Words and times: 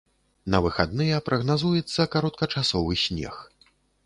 На 0.53 0.61
выхадныя 0.65 1.19
прагназуецца 1.27 2.09
кароткачасовы 2.17 2.93
снег. 3.05 3.35